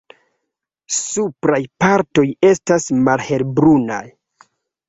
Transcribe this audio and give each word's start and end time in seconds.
Supraj 0.99 1.59
partoj 1.85 2.25
estas 2.49 2.89
malhelbrunaj. 3.09 4.05